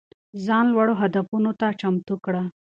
[0.45, 2.43] ځان لوړو هدفونو ته چمتو کړه.